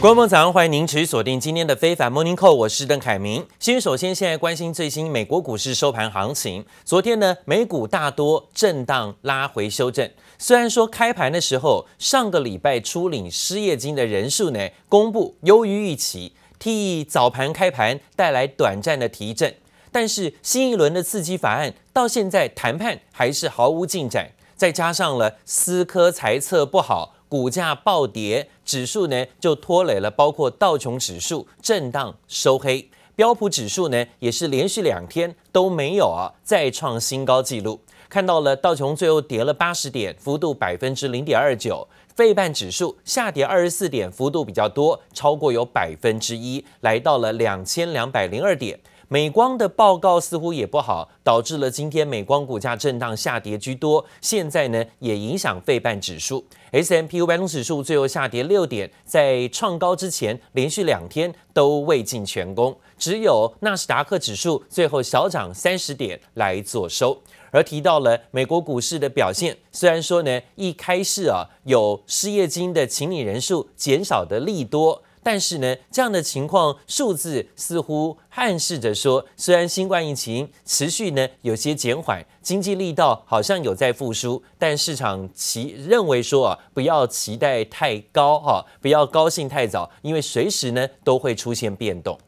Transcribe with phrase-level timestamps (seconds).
[0.00, 3.44] 观众早上，欢迎您持续锁定今天的非凡 Morning Call，我是邓凯明。
[3.58, 6.64] 先首先现在关心最新美国股市收盘行情。
[6.84, 10.08] 昨天呢，美股大多震荡拉回修正。
[10.38, 19.52] 虽然说开盘的时候，上个礼拜初领失业金的人数呢公布优于预期，替早盘开盘带来短暂的提振。
[19.90, 27.16] 但是新一轮的刺激法案到现在谈判还是毫无进展，再加上了思科财测不好。
[27.28, 37.80] 股价暴跌，指数呢就拖累了，包括道琼指数震荡收黑，标普指数呢也是连续两天都没有啊再创新高纪录。
[38.08, 48.80] 看到了道琼最后跌了八十点，幅度百分之零点二九，费半指数下跌二十四点，幅度比较多，超过有百分之一，来到了两千两百零二点。
[49.10, 54.04] 美光的报告似乎也不好，导致了今天美光股价震荡下跌居多。
[54.20, 62.76] 现在呢，也影响费半指数，S M P 五百指数最后下跌六点，在创高之前连续两天都未尽全功。
[62.98, 67.18] 只有纳斯达克指数最后小涨三十点来做收。
[67.50, 75.02] 而提到了美国股市的表现，虽然说呢，一开市啊有失业金的请领人数减少的利多。
[75.30, 92.18] 但是呢，这样的情况数字似乎暗示着说，虽然新冠疫情持续呢有些减缓，经济力道好像有在复苏，但市场其认为说啊，不要期待太高哈，不要高兴太早，因为随时呢都会出现变动。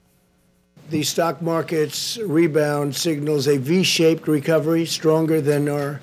[0.91, 6.01] The stock market's rebound signals a V-shaped recovery, stronger than our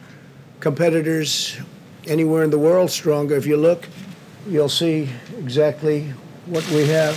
[0.59, 1.57] competitors
[2.07, 2.89] anywhere in the world.
[2.89, 3.39] Stronger.
[3.39, 3.81] If you look,
[4.49, 5.09] you'll see
[5.39, 6.15] exactly.
[6.49, 7.13] What we have.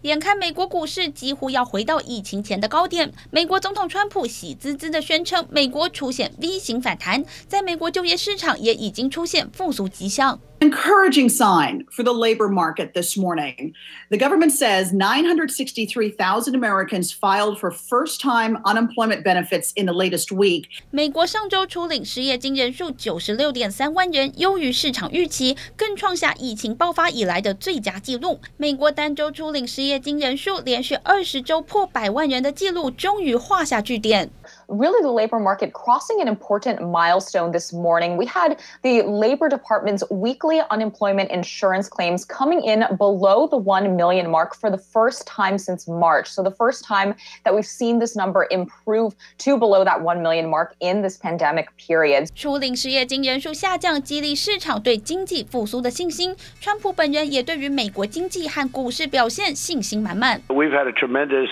[0.00, 10.40] 眼看美国股市几乎要回到疫情前的高点，美国总统川普喜滋滋地宣称，美国出现 V 型反弹，在美国就业市场也已经出现复苏迹象。
[10.63, 13.73] Encouraging sign for the labor market this morning.
[14.11, 20.65] The government says 963,000 Americans filed for first-time unemployment benefits in the latest week.
[20.91, 28.39] 美国上周初领失业金人数九十六点三万人，优于市场预期，更创下疫情爆发以来的最佳纪录。
[28.57, 34.29] 美国单周初领失业金人数连续二十周破百万人的纪录终于画下句点。
[34.67, 38.17] Really, the labor market crossing an important milestone this morning.
[38.17, 44.29] We had the Labor Department's weekly unemployment insurance claims coming in below the 1 million
[44.29, 46.27] mark for the first time since March.
[46.27, 50.49] So, the first time that we've seen this number improve to below that 1 million
[50.49, 52.27] mark in this pandemic period.
[52.35, 56.35] 初领失业金人数下降，激励市场对经济复苏的信心。
[56.59, 60.41] 川普本人也对于美国经济和股市表现信心满满。
[60.47, 61.49] We've had a tremendous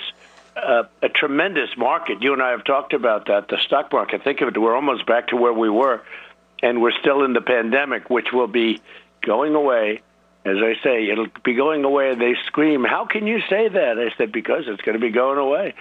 [0.56, 2.22] Uh, a tremendous market.
[2.22, 3.48] You and I have talked about that.
[3.48, 4.24] The stock market.
[4.24, 4.58] Think of it.
[4.58, 6.02] We're almost back to where we were,
[6.62, 8.82] and we're still in the pandemic, which will be
[9.22, 10.02] going away.
[10.44, 12.14] As I say, it'll be going away.
[12.16, 15.38] They scream, "How can you say that?" I said, "Because it's going to be going
[15.38, 15.76] away."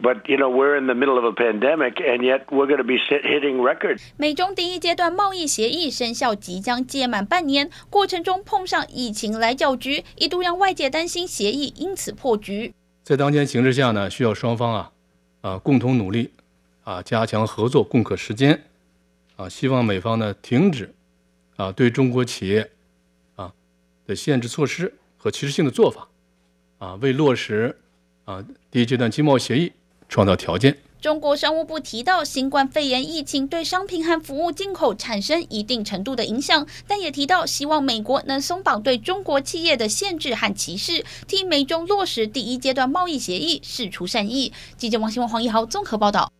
[0.00, 2.84] But you know, we're in the middle of a pandemic, and yet we're going to
[2.84, 4.00] be hitting records.
[4.16, 12.72] 美中第一阶段贸易协议生效即将届满半年，过程中碰上疫情来搅局，一度让外界担心协议因此破局。
[13.05, 14.91] 在当前形势下呢，需要双方啊，
[15.41, 16.31] 啊共同努力，
[16.83, 18.63] 啊加强合作，共克时艰，
[19.35, 20.91] 啊希望美方呢停止，
[21.55, 22.71] 啊对中国企业，
[23.35, 23.53] 啊
[24.07, 26.07] 的限制措施和歧视性的做法，
[26.79, 27.77] 啊为落实，
[28.23, 29.71] 啊第一阶段经贸协议
[30.09, 30.75] 创造条件。
[31.05, 44.51] 中国商务部提到，新冠肺炎疫情对商品和服务进口产生一定程度的影响，但也提到希望美国能松绑对中国企业的限制和歧视，替美中落实第一阶段贸易协议释出善意。
[44.77, 46.31] 记者王新文、黄一豪综合报道。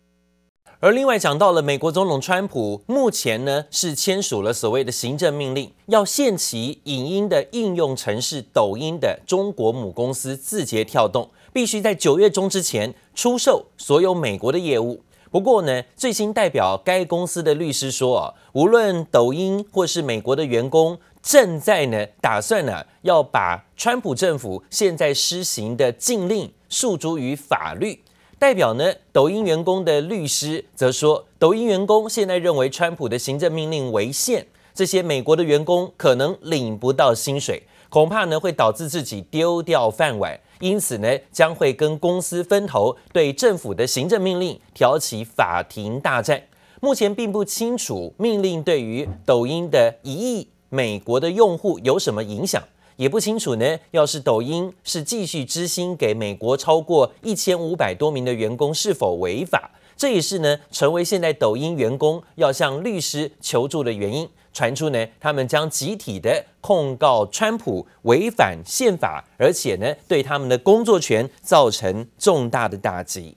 [0.80, 11.30] 而另外讲到了美国总统川普，目前呢是签署了所谓的行政命令，要限期影音的应用程式抖音的中国母公司字节跳动。
[11.56, 15.02] 必须在九月中之前出售所有美国的业务。
[15.30, 28.02] 不过呢，最新代表该公司的律师说啊，无论抖音或是美国的员工，正在呢打算呢要把川普政府现在施行的禁令诉诸于法律。
[28.38, 40.38] 代表呢抖音员工的律师则说，抖音员工现在认为川普的行政命令违宪，这些美国的员工可能领不到薪水，恐怕呢会导致自己丢掉饭碗。
[40.60, 46.42] 因此呢，将会跟公司分头对政府的行政命令挑起法庭大战。
[46.80, 52.62] 目前并不清楚命令对于抖音的一亿美国的用户有什么影响，
[52.96, 53.78] 也不清楚呢。
[53.92, 59.70] 要是抖音是继续支薪给美国超过一千五百多名的员工，是否违法？
[59.96, 64.28] 这也是呢，成为现在抖音员工要向律师求助的原因。
[64.56, 73.36] 传出呢，他们将集体的控告川普违反宪法，而且呢，对他们的工作权造成重大的打击。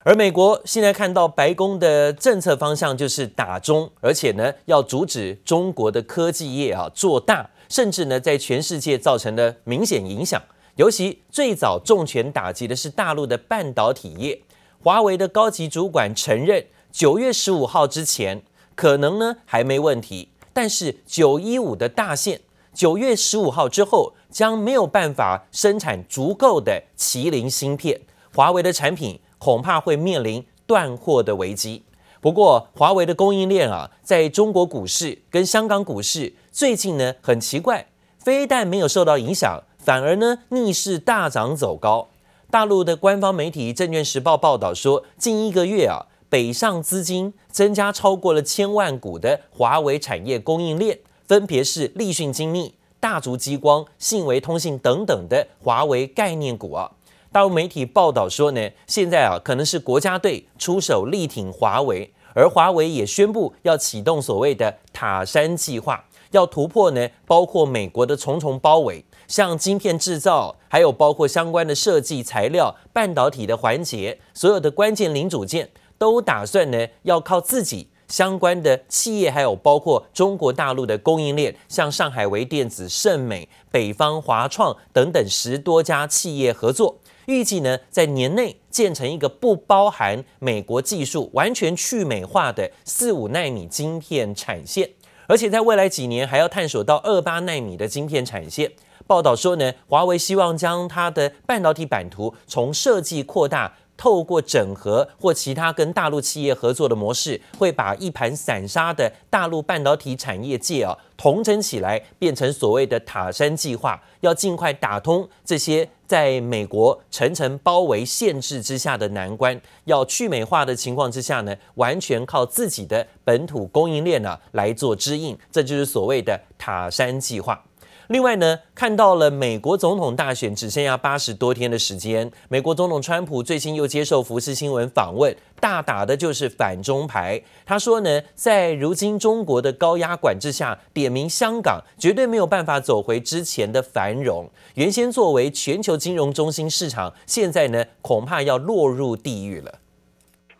[0.00, 10.42] 而美国现在看到白宫的政策方向就是打中，而且呢，要阻止中国的科技业啊做大，甚至呢，在全世界造成了明显影响。
[10.74, 14.42] 尤其最早重拳打击的是大陆的半导体业，
[14.82, 18.42] 华为的高级主管承认，九月十五号之前。
[18.74, 22.40] 可能呢还没问题，但是九一五的大限，
[22.72, 28.00] 九月十五号之后将没有办法生产足够的麒麟芯片，
[28.34, 31.82] 华为的产品恐怕会面临断货的危机。
[32.20, 37.86] 不过，华为的供应链啊，在中国股市跟香港股市最近呢很奇怪，
[38.18, 42.08] 非但没有受到影响，反而呢逆势大涨走高。
[42.50, 46.06] 大陆的官方媒体《证券时报》报道说，近一个月啊。
[46.30, 56.92] 北上资金增加超过了千万股的华为产业供应链，分别是立讯精密、大族激光、信维通信等等的华为概念股啊。
[57.32, 75.68] 大陆媒体报道说呢，现在啊可能是国家队出手力挺华为，而华为也宣布要启动所谓的塔山计划，要突破呢包括美国的重重包围，像晶片制造，还有包括相关的设计材料、半导体的环节，所有的关键零组件。
[76.00, 94.88] 都打算呢，要靠自己相关的企业，还有包括中国大陆的供应链，像上海微电子、盛美、北方华创等等十多家企业合作，预计呢在年内建成一个不包含美国技术、完全去美化的四五纳米晶片产线，
[95.26, 98.72] 而且在未来几年还要探索到二八纳米的晶片产线。
[99.06, 103.74] 报道说呢，华为希望将它的半导体版图从设计扩大。
[104.00, 119.60] 透过整合或其他跟大陆企业合作的模式，会把一盘散沙的大陆半导体产业界啊统整起来，变成所谓的塔山计划，要尽快打通这些在美国层层包围限制之下的难关。
[119.84, 127.62] 要去美化的情况之下呢，完全靠自己的本土供应链呢来做支应，这就是所谓的塔山计划。
[128.10, 137.40] 另外呢，看到了美国总统大选只剩下八十多天的时间，美国总统川普最近又接受福斯新闻访问，大打的就是反中牌。
[137.64, 144.50] 他说呢，在如今中国的高压管制下，点名香港绝对没有办法走回之前的繁荣。
[144.74, 149.79] 原先作为全球金融中心市场，现在呢，恐怕要落入地狱了。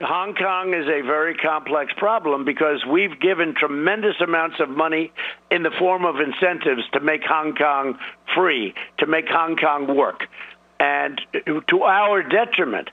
[0.03, 5.13] Hong Kong is a very complex problem because we've given tremendous amounts of money
[5.51, 7.99] in the form of incentives to make Hong Kong
[8.35, 10.27] free, to make Hong Kong work,
[10.79, 11.21] and
[11.69, 12.89] to our detriment.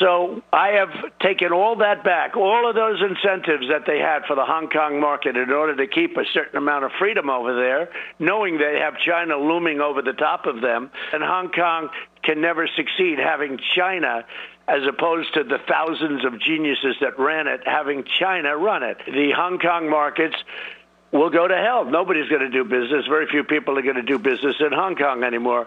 [0.00, 0.90] So I have
[1.20, 5.00] taken all that back, all of those incentives that they had for the Hong Kong
[5.00, 7.88] market in order to keep a certain amount of freedom over there,
[8.18, 11.88] knowing they have China looming over the top of them, and Hong Kong
[12.22, 14.24] can never succeed having China
[14.68, 18.98] as opposed to the thousands of geniuses that ran it, having China run it.
[19.06, 20.36] The Hong Kong markets
[21.10, 21.84] will go to hell.
[21.84, 23.06] Nobody's going to do business.
[23.08, 25.66] Very few people are going to do business in Hong Kong anymore.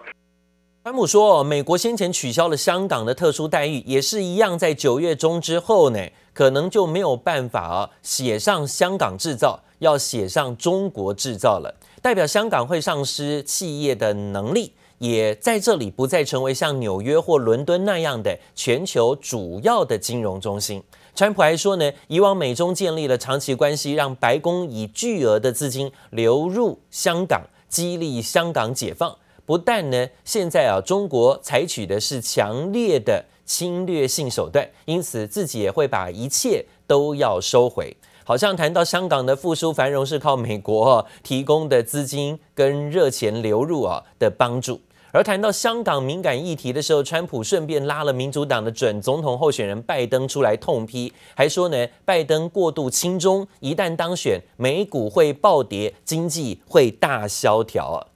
[0.84, 5.98] 川普说，美国先前取消了香港的特殊待遇，也是一样，在九月中之后呢，
[6.32, 11.72] 可能就没有办法啊写上香港制造，要写上中国制造了，
[12.02, 14.72] 代表香港会丧失企业的能力。
[15.02, 20.80] 也在这里不再成为像纽约或伦敦那样的全球主要的金融中心。
[21.12, 29.12] 川普还说呢，以往美中建立了长期关系，让白宫以巨额的资金流入香港，激励香港解放。
[29.44, 37.96] 不但呢，现在啊，中国采取的是强烈的侵略性手段，因此自己也会把一切都要收回。
[38.22, 44.80] 好像谈到香港的复苏繁荣是靠美国提供的资金跟热钱流入啊的帮助。
[45.14, 58.11] 而谈到香港敏感议题的时候，川普顺便拉了民主党的准总统候选人拜登出来痛批，还说呢，拜登过度亲中，一旦当选，美股会暴跌，经济会大萧条啊。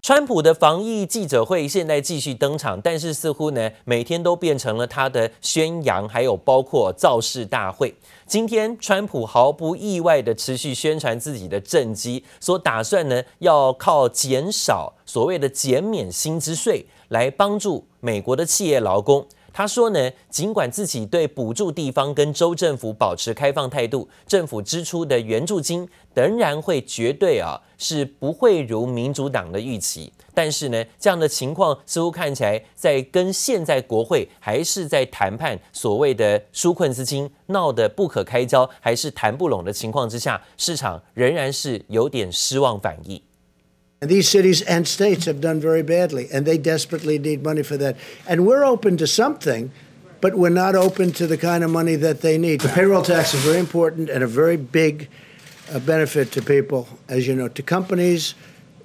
[0.00, 7.94] 川普的防疫记者会现在继续登场，但是似乎呢，每天都变成了他的宣扬，还有包括造势大会。
[8.24, 19.26] 今天，川普毫不意外地持续宣传自己的政绩，说打算呢要靠减少所谓的减免薪资税来帮助美国的企业劳工。
[19.58, 30.12] 他说呢，尽管自己对补助地方跟州政府保持开放态度，政府支出的援助金仍然会绝对啊是不会如民主党的预期。
[30.32, 43.20] 但是呢，这样的情况似乎看起来在跟现在国会还是在谈判所谓的纾困资金闹得不可开交，还是谈不拢的情况之下，市场仍然是有点失望反应。
[44.00, 47.96] And these cities and states have done very badly, and they desperately need money for that.
[48.28, 49.72] And we're open to something,
[50.20, 52.60] but we're not open to the kind of money that they need.
[52.60, 55.08] The payroll tax is very important and a very big
[55.72, 58.36] uh, benefit to people, as you know, to companies,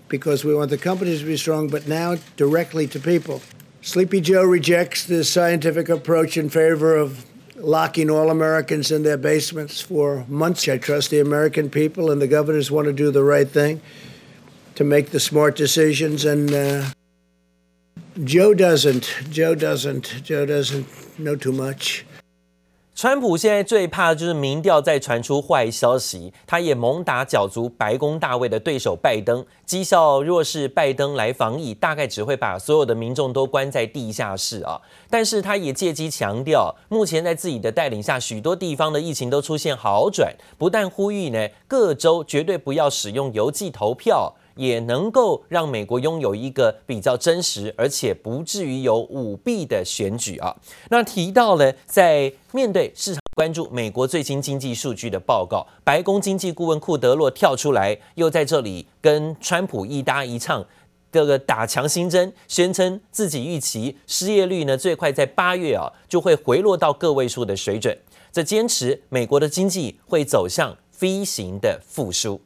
[0.10, 3.42] because we want the companies to be strong, but now directly to people.
[3.82, 7.24] Sleepy Joe rejects the scientific approach in favor of
[7.56, 10.68] locking all Americans in their basements for months.
[10.68, 13.80] I trust the American people, and the governors want to do the right thing
[14.76, 16.26] to make the smart decisions.
[16.26, 16.94] And
[18.24, 19.06] Joe doesn't.
[19.32, 20.24] Joe doesn't.
[20.24, 20.86] Joe doesn't
[21.18, 22.04] know too much.
[22.96, 29.44] 川普现在最怕的就是民调再传出坏消息，他也猛打角逐白宫大位的对手拜登。
[29.66, 34.80] 绩效若是拜登来防疫，大概只会把所有的民众都关在地下室啊。
[35.10, 44.36] 但是他也借机强调，目前在自己的带领下，许多地方的疫情都出现好转，不但呼吁呢各州绝对不要使用邮寄投票。
[44.56, 50.56] 也能够让美国拥有一个比较真实，而且不至于有舞弊的选举啊。
[50.90, 60.64] 那提到了在面对市场关注美国最新经济数据的报告，白宫经济顾问库德洛跳出来，又在这里跟川普一搭一唱，
[61.12, 67.98] 这个打强心针，宣称自己预期失业率呢最快在八月啊就会回落到个位数的水准，
[68.32, 72.40] 这坚持美国的经济会走向 V 型的复苏。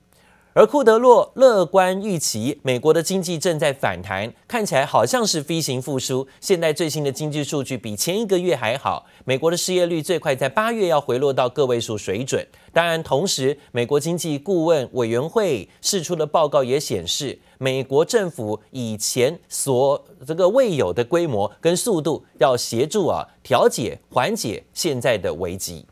[0.58, 6.28] 而库德洛乐观预期，美国的经济正在反弹，看起来好像是 V 型复苏。
[6.42, 12.44] 现在最新的经济数据比前一个月还好，美国的失业率最快在八月要回落到个位数水准。
[12.74, 25.86] 当然，同时美国经济顾问委员会释出的报告也显示，美国政府以前所这个未有的规模跟速度，要协助啊调解缓解现在的危机。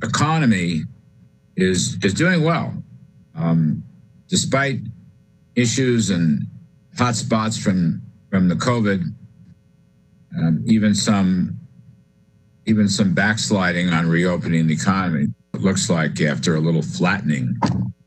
[0.00, 0.82] Economy
[1.56, 2.72] is is doing well.
[3.36, 3.84] Um,
[4.28, 4.80] despite
[5.56, 6.46] issues and
[6.96, 9.02] hotspots from from the COVID,
[10.38, 11.58] um, even some
[12.66, 15.26] even some backsliding on reopening the economy.
[15.52, 17.56] It looks like after a little flattening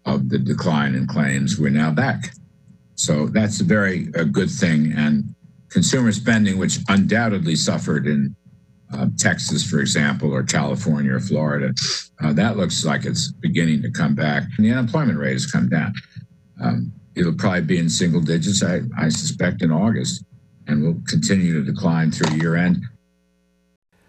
[0.05, 2.31] of the decline in claims, we're now back.
[2.96, 4.93] So that's a very a good thing.
[4.96, 5.36] And
[5.69, 8.36] consumer spending, which undoubtedly suffered in
[8.92, 11.73] uh, Texas, for example, or California or Florida,
[12.23, 14.45] uh, that looks like it's beginning to come back.
[14.57, 15.92] And the unemployment rate has come down.
[16.61, 20.25] Um, it'll probably be in single digits, I, I suspect, in August,
[20.66, 22.78] and will continue to decline through year end.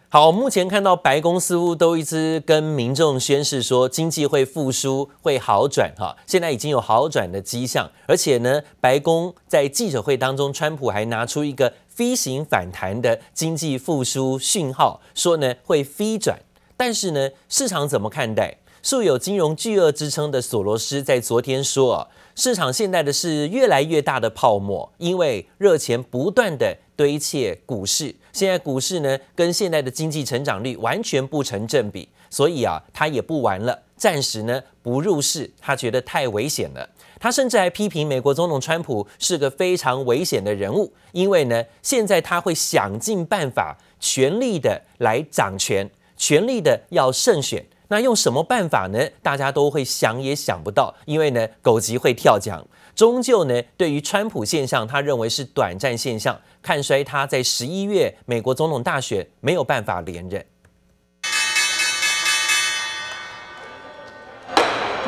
[0.10, 16.39] 好，目前看到白宫似乎都一直跟民众宣示说经济会复苏、会好转哈，现在已经有好转的迹象，而且呢，白宫在记者会当中，川普还拿出一个 V 型反弹的经济复苏讯号，说呢会 V 转，
[16.77, 18.57] 但是呢，市场怎么看待？
[18.81, 28.15] 素有金融巨鳄之称的索罗斯在昨天说，市场现在的是越来越大的泡沫，因为热钱不断的堆砌股市。
[28.33, 36.89] 现在股市呢，跟现在的经济成长率完全不成正比，所以啊，他也不玩了，暂时呢不入市，他觉得太危险了。
[37.19, 47.67] 他甚至还批评美国总统川普是个非常危险的人物，因为呢，现在他会想尽办法，全力的来掌权，全力的要胜选。
[47.91, 49.09] 那用什么办法呢？
[49.23, 52.63] 大家都会想也想不到，因为呢，狗急会跳墙。
[52.95, 60.45] 终究呢，对于川普现象，他认为是短暂现象，看衰他在十一月美国总统大选没有办法连任。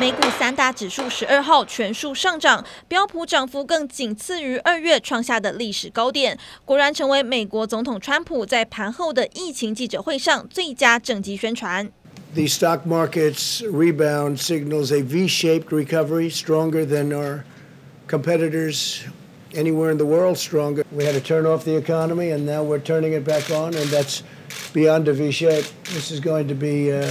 [0.01, 11.87] 美股三大指数十二号全数上涨，标普涨幅更仅次于二月创下的历史高点，果然成为美国总统川普在盘后的疫情记者会上最佳政绩宣传。
[12.33, 17.43] The stock market's rebound signals a V-shaped recovery, stronger than our
[18.07, 19.01] competitors
[19.53, 20.37] anywhere in the world.
[20.39, 20.83] Stronger.
[20.91, 23.87] We had to turn off the economy, and now we're turning it back on, and
[23.91, 24.23] that's
[24.73, 25.65] beyond a V shape.
[25.93, 27.05] This is going to be uh,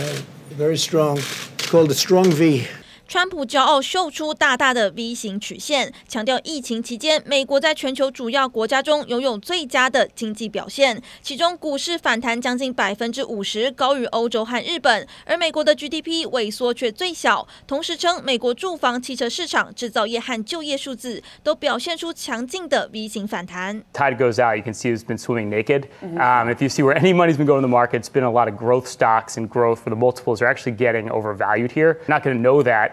[0.58, 1.18] very strong.
[1.18, 2.66] It's called a strong V.
[3.10, 17.48] 川普骄傲秀出大大的 V 型曲线，强调疫情期间美国在全球主要国家中拥有最佳的经济表现，其中股市反弹将近百分之五十，高于欧洲和日本，而美国的 GDP 萎缩却最小。
[17.66, 23.82] 同时称，美国住房、汽车市场、制造业和就业数字都表现出强劲的 V 型反弹。
[23.92, 25.88] Tide goes out, you can see it's been swimming naked.
[26.00, 28.30] Um, if you see where any money's been going in the market, it's been a
[28.30, 31.98] lot of growth stocks and growth where the multiples are actually getting overvalued here.
[32.06, 32.92] Not going to know that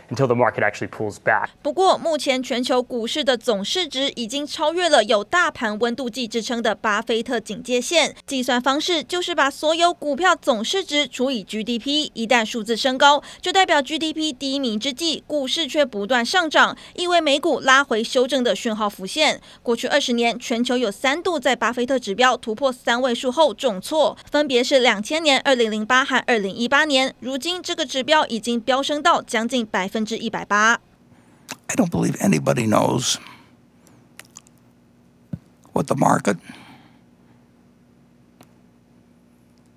[0.11, 1.47] until the market actually pulls back.
[1.63, 8.15] 不过，目前全球股市的总市值已经超越了有大盘温度计支撑的巴菲特警戒线。
[8.27, 19.41] 计算方式就是把所有股票总市值除以 GDP，一旦数字升高，就代表 GDP 低迷之际，股市却不断上涨，意味美股拉回修正的讯号浮现。
[19.63, 27.15] 过去二十年，全球有三度在巴菲特指标突破三位数后重挫，分别是两千年、二零零八和二零一八年。
[27.19, 30.80] 如今这个指标已经飙升到将近百分 之一百八。
[31.68, 33.18] I don't believe anybody knows
[35.72, 36.38] what the market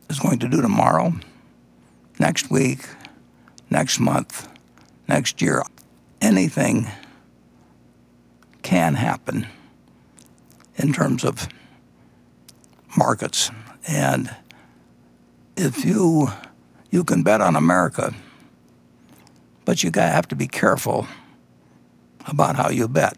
[0.09, 1.13] is going to do tomorrow,
[2.19, 2.79] next week,
[3.69, 4.47] next month,
[5.07, 5.63] next year.
[6.21, 6.87] Anything
[8.61, 9.47] can happen
[10.77, 11.47] in terms of
[12.95, 13.51] markets.
[13.87, 14.29] And
[15.57, 16.29] if you
[16.91, 18.13] you can bet on America,
[19.64, 21.06] but you have to be careful
[22.26, 23.16] about how you bet.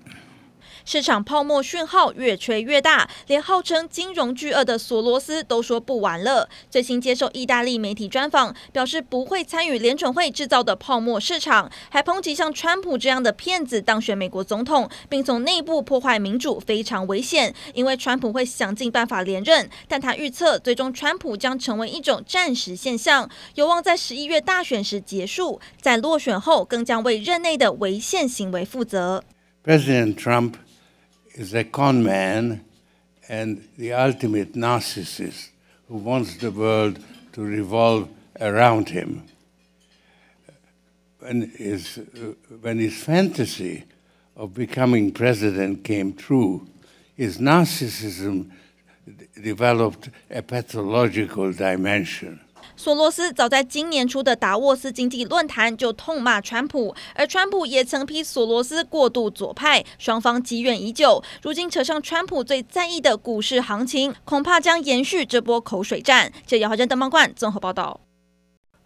[0.87, 6.49] 市场泡沫讯号越吹越大，连号称金融巨鳄的索罗斯都说不玩了。
[6.71, 17.53] 最新接受意大利媒体专访，表示不会参与联准会制造的泡沫市场，还抨击像川普这样的骗子当选美国总统，并从内部破坏民主，非常危险。
[17.75, 29.25] 因为川普会想尽办法连任，但他预测最终川普将成为一种暂时现象，有望在十一月大选时结束，在落选后更将为任内的违宪行为负责。
[29.65, 30.53] President Trump
[31.37, 32.65] is a con man
[33.29, 35.51] and the ultimate narcissist
[35.87, 36.99] who wants the world
[37.33, 38.09] to revolve
[38.41, 39.23] around him.
[41.19, 42.01] When his,
[42.61, 43.85] when his fantasy
[44.35, 46.67] of becoming president came true,
[47.15, 48.51] his narcissism
[49.43, 52.41] developed a pathological dimension.
[52.77, 61.23] 索罗斯早在今年初的达沃斯经济论坛就痛骂川普，而川普也曾批索罗斯过度左派，双方积怨已久。
[61.43, 66.33] 如今扯上川普最在意的股市行情，恐怕将延续这波口水战。
[66.47, 68.06] 这姚华珍、邓邦冠综合报道。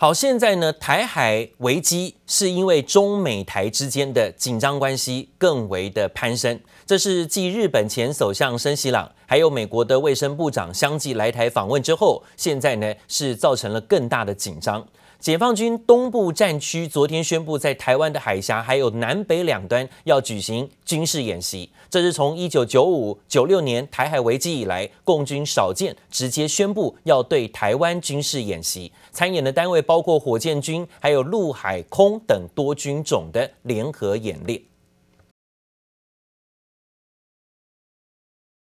[0.03, 6.59] 好，现在呢，台海危机是因为中美台之间的紧张关系更为的攀升。
[6.87, 14.83] 这是继日本前首相森喜朗，还有美国的卫生部长相继来台访问之后，现在呢是造成了更大的紧张。
[15.21, 21.69] 解放军东部战区昨天宣布，在台湾的海峡还有南北两端要举行军事演习。
[21.91, 28.91] 这是从一九九五、九六年台海危机以来，共军少见直接宣布要对台湾军事演习。
[29.13, 34.70] 参演的单位包括火箭军，还有陆海空等多军种的联合演练。